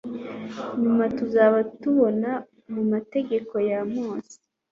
[0.81, 1.45] nyuma tuza
[1.79, 2.29] kubona
[2.73, 4.35] mu mategeko ya mose